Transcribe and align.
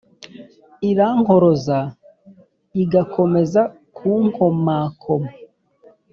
Irankoroza 0.89 1.79
igakomeza 2.81 3.61
kunkomakoma 3.95 5.29